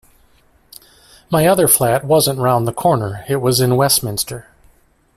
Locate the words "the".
2.67-2.73